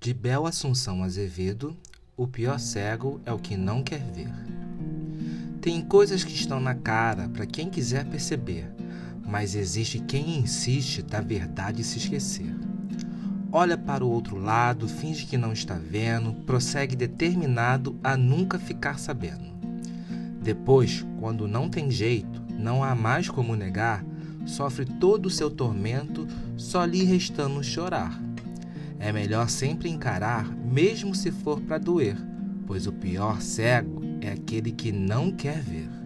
[0.00, 1.76] De Bel Assunção Azevedo,
[2.16, 4.32] o pior cego é o que não quer ver.
[5.60, 8.66] Tem coisas que estão na cara para quem quiser perceber,
[9.28, 12.50] mas existe quem insiste da verdade se esquecer.
[13.52, 18.98] Olha para o outro lado, finge que não está vendo, prossegue determinado a nunca ficar
[18.98, 19.52] sabendo.
[20.40, 24.02] Depois, quando não tem jeito, não há mais como negar,
[24.46, 26.26] sofre todo o seu tormento,
[26.56, 28.29] só lhe restando chorar.
[29.00, 32.16] É melhor sempre encarar, mesmo se for para doer,
[32.66, 35.99] pois o pior cego é aquele que não quer ver.